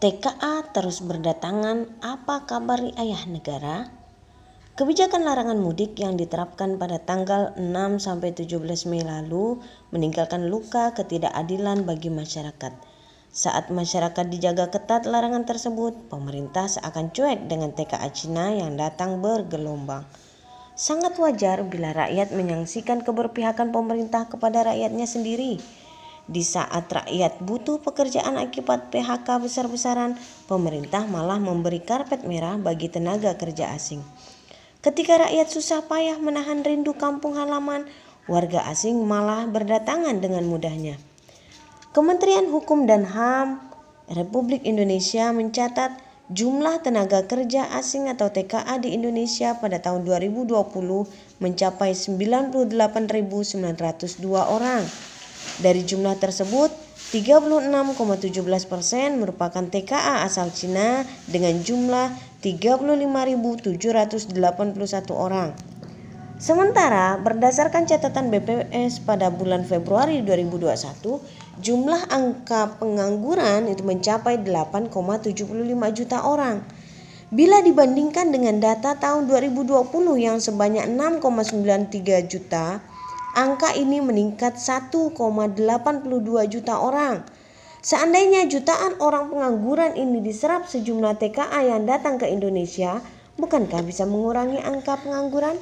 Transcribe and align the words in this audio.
TKA 0.00 0.64
terus 0.72 1.04
berdatangan, 1.04 1.84
apa 2.00 2.48
kabar 2.48 2.80
ayah 2.96 3.20
negara? 3.28 3.92
Kebijakan 4.72 5.28
larangan 5.28 5.60
mudik 5.60 5.92
yang 6.00 6.16
diterapkan 6.16 6.80
pada 6.80 6.96
tanggal 7.04 7.52
6-17 7.60 8.48
Mei 8.88 9.04
lalu 9.04 9.60
meninggalkan 9.92 10.48
luka 10.48 10.96
ketidakadilan 10.96 11.84
bagi 11.84 12.08
masyarakat. 12.08 12.72
Saat 13.28 13.68
masyarakat 13.68 14.24
dijaga 14.32 14.72
ketat 14.72 15.04
larangan 15.04 15.44
tersebut, 15.44 15.92
pemerintah 16.08 16.64
seakan 16.64 17.12
cuek 17.12 17.52
dengan 17.52 17.76
TKA 17.76 18.08
Cina 18.08 18.56
yang 18.56 18.80
datang 18.80 19.20
bergelombang. 19.20 20.08
Sangat 20.80 21.20
wajar 21.20 21.60
bila 21.68 21.92
rakyat 21.92 22.32
menyaksikan 22.32 23.04
keberpihakan 23.04 23.68
pemerintah 23.68 24.32
kepada 24.32 24.64
rakyatnya 24.64 25.04
sendiri. 25.04 25.60
Di 26.30 26.46
saat 26.46 26.86
rakyat 26.86 27.42
butuh 27.42 27.82
pekerjaan 27.82 28.38
akibat 28.38 28.94
PHK 28.94 29.26
besar-besaran, 29.42 30.14
pemerintah 30.46 31.02
malah 31.10 31.42
memberi 31.42 31.82
karpet 31.82 32.22
merah 32.22 32.54
bagi 32.54 32.86
tenaga 32.86 33.34
kerja 33.34 33.74
asing. 33.74 33.98
Ketika 34.78 35.26
rakyat 35.26 35.50
susah 35.50 35.90
payah 35.90 36.22
menahan 36.22 36.62
rindu 36.62 36.94
kampung 36.94 37.34
halaman, 37.34 37.90
warga 38.30 38.62
asing 38.70 39.02
malah 39.02 39.50
berdatangan 39.50 40.22
dengan 40.22 40.46
mudahnya. 40.46 41.02
Kementerian 41.90 42.46
Hukum 42.46 42.86
dan 42.86 43.10
HAM 43.10 43.58
Republik 44.14 44.62
Indonesia 44.62 45.34
mencatat 45.34 45.98
jumlah 46.30 46.78
tenaga 46.86 47.26
kerja 47.26 47.74
asing 47.74 48.06
atau 48.06 48.30
TKA 48.30 48.78
di 48.78 48.94
Indonesia 48.94 49.58
pada 49.58 49.82
tahun 49.82 50.06
2020 50.06 50.46
mencapai 51.42 51.90
98.902 51.90 53.58
orang 54.30 54.86
dari 55.60 55.84
jumlah 55.84 56.16
tersebut, 56.16 56.72
36,17 57.12 58.70
persen 58.70 59.20
merupakan 59.20 59.64
TKA 59.64 60.24
asal 60.24 60.48
Cina 60.52 61.04
dengan 61.28 61.60
jumlah 61.60 62.12
35.781 62.40 63.76
orang. 65.12 65.52
Sementara 66.40 67.20
berdasarkan 67.20 67.84
catatan 67.84 68.32
BPS 68.32 69.04
pada 69.04 69.28
bulan 69.28 69.68
Februari 69.68 70.24
2021, 70.24 71.20
jumlah 71.60 72.08
angka 72.08 72.80
pengangguran 72.80 73.68
itu 73.68 73.84
mencapai 73.84 74.40
8,75 74.40 75.36
juta 75.92 76.24
orang. 76.24 76.64
Bila 77.28 77.60
dibandingkan 77.60 78.32
dengan 78.32 78.56
data 78.56 78.96
tahun 78.96 79.28
2020 79.28 79.84
yang 80.16 80.40
sebanyak 80.40 80.88
6,93 80.88 82.24
juta, 82.24 82.80
angka 83.40 83.72
ini 83.72 84.04
meningkat 84.04 84.60
1,82 84.60 85.16
juta 86.52 86.74
orang. 86.76 87.24
Seandainya 87.80 88.44
jutaan 88.44 89.00
orang 89.00 89.32
pengangguran 89.32 89.96
ini 89.96 90.20
diserap 90.20 90.68
sejumlah 90.68 91.16
TKA 91.16 91.64
yang 91.64 91.88
datang 91.88 92.20
ke 92.20 92.28
Indonesia, 92.28 93.00
bukankah 93.40 93.80
bisa 93.80 94.04
mengurangi 94.04 94.60
angka 94.60 95.00
pengangguran? 95.00 95.56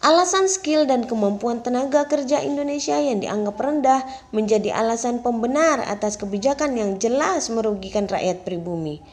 Alasan 0.00 0.48
skill 0.48 0.88
dan 0.88 1.04
kemampuan 1.04 1.60
tenaga 1.60 2.08
kerja 2.08 2.40
Indonesia 2.40 2.96
yang 2.96 3.20
dianggap 3.20 3.60
rendah 3.60 4.00
menjadi 4.32 4.72
alasan 4.72 5.20
pembenar 5.20 5.84
atas 5.84 6.16
kebijakan 6.16 6.80
yang 6.80 6.96
jelas 6.96 7.52
merugikan 7.52 8.08
rakyat 8.08 8.48
pribumi. 8.48 9.04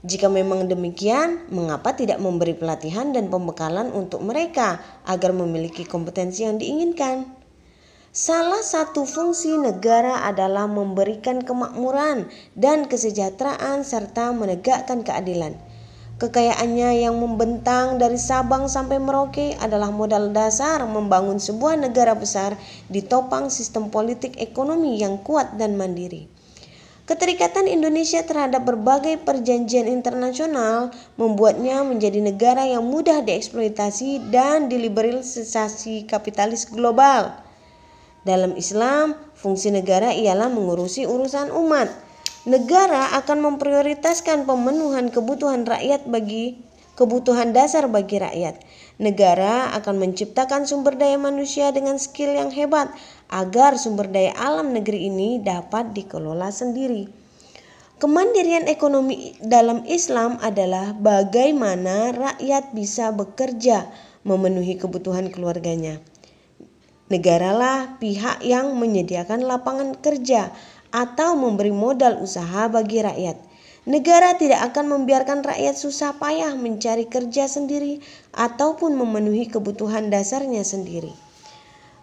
Jika 0.00 0.32
memang 0.32 0.64
demikian, 0.64 1.44
mengapa 1.52 1.92
tidak 1.92 2.24
memberi 2.24 2.56
pelatihan 2.56 3.12
dan 3.12 3.28
pembekalan 3.28 3.92
untuk 3.92 4.24
mereka 4.24 4.80
agar 5.04 5.36
memiliki 5.36 5.84
kompetensi 5.84 6.48
yang 6.48 6.56
diinginkan? 6.56 7.28
Salah 8.08 8.64
satu 8.64 9.04
fungsi 9.04 9.60
negara 9.60 10.24
adalah 10.24 10.64
memberikan 10.64 11.44
kemakmuran 11.44 12.32
dan 12.56 12.88
kesejahteraan 12.88 13.84
serta 13.84 14.32
menegakkan 14.32 15.04
keadilan. 15.04 15.60
Kekayaannya 16.16 17.04
yang 17.04 17.20
membentang 17.20 18.00
dari 18.00 18.16
Sabang 18.16 18.72
sampai 18.72 18.96
Merauke 19.00 19.52
adalah 19.60 19.92
modal 19.92 20.32
dasar 20.32 20.80
membangun 20.88 21.36
sebuah 21.36 21.76
negara 21.76 22.16
besar 22.16 22.56
ditopang 22.88 23.52
sistem 23.52 23.92
politik 23.92 24.36
ekonomi 24.40 24.96
yang 24.96 25.20
kuat 25.20 25.60
dan 25.60 25.76
mandiri. 25.76 26.39
Keterikatan 27.10 27.66
Indonesia 27.66 28.22
terhadap 28.22 28.70
berbagai 28.70 29.18
perjanjian 29.26 29.90
internasional 29.90 30.94
membuatnya 31.18 31.82
menjadi 31.82 32.22
negara 32.22 32.62
yang 32.62 32.86
mudah 32.86 33.26
dieksploitasi 33.26 34.30
dan 34.30 34.70
diliberalisasi 34.70 36.06
kapitalis 36.06 36.70
global. 36.70 37.34
Dalam 38.22 38.54
Islam, 38.54 39.18
fungsi 39.34 39.74
negara 39.74 40.14
ialah 40.14 40.54
mengurusi 40.54 41.02
urusan 41.02 41.50
umat. 41.50 41.90
Negara 42.46 43.18
akan 43.18 43.42
memprioritaskan 43.42 44.46
pemenuhan 44.46 45.10
kebutuhan 45.10 45.66
rakyat 45.66 46.06
bagi 46.06 46.62
kebutuhan 46.94 47.50
dasar 47.50 47.90
bagi 47.90 48.22
rakyat. 48.22 48.62
Negara 49.02 49.74
akan 49.74 49.98
menciptakan 49.98 50.62
sumber 50.62 50.94
daya 50.94 51.18
manusia 51.18 51.74
dengan 51.74 51.98
skill 51.98 52.38
yang 52.38 52.54
hebat 52.54 52.94
agar 53.30 53.78
sumber 53.78 54.10
daya 54.10 54.34
alam 54.34 54.74
negeri 54.74 55.06
ini 55.06 55.38
dapat 55.38 55.94
dikelola 55.94 56.50
sendiri. 56.50 57.06
Kemandirian 58.02 58.66
ekonomi 58.66 59.38
dalam 59.38 59.86
Islam 59.86 60.40
adalah 60.42 60.96
bagaimana 60.96 62.10
rakyat 62.10 62.74
bisa 62.74 63.14
bekerja 63.14 63.86
memenuhi 64.26 64.76
kebutuhan 64.80 65.30
keluarganya. 65.30 66.02
Negaralah 67.12 68.00
pihak 68.02 68.42
yang 68.42 68.74
menyediakan 68.78 69.44
lapangan 69.44 69.98
kerja 70.00 70.50
atau 70.90 71.38
memberi 71.38 71.70
modal 71.70 72.18
usaha 72.24 72.66
bagi 72.66 73.02
rakyat. 73.04 73.36
Negara 73.88 74.36
tidak 74.36 74.72
akan 74.72 74.96
membiarkan 74.96 75.40
rakyat 75.40 75.76
susah 75.76 76.16
payah 76.20 76.52
mencari 76.56 77.08
kerja 77.08 77.48
sendiri 77.48 78.04
ataupun 78.32 78.92
memenuhi 78.92 79.48
kebutuhan 79.48 80.12
dasarnya 80.12 80.64
sendiri. 80.64 81.29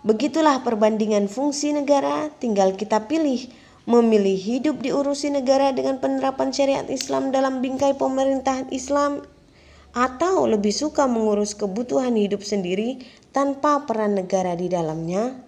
Begitulah 0.07 0.63
perbandingan 0.63 1.27
fungsi 1.27 1.75
negara, 1.75 2.31
tinggal 2.39 2.79
kita 2.79 3.11
pilih 3.11 3.43
memilih 3.83 4.39
hidup 4.39 4.79
diurusi 4.79 5.27
negara 5.27 5.75
dengan 5.75 5.99
penerapan 5.99 6.55
syariat 6.55 6.87
Islam 6.87 7.35
dalam 7.35 7.59
bingkai 7.59 7.91
pemerintahan 7.99 8.71
Islam 8.71 9.27
atau 9.91 10.47
lebih 10.47 10.71
suka 10.71 11.11
mengurus 11.11 11.59
kebutuhan 11.59 12.15
hidup 12.15 12.39
sendiri 12.39 13.03
tanpa 13.35 13.83
peran 13.83 14.15
negara 14.15 14.55
di 14.55 14.71
dalamnya. 14.71 15.46